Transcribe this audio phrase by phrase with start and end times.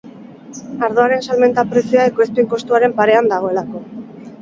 [0.87, 3.89] Ardoaren salmenta prezioa ekoizpen kostuaren parean dagoelako.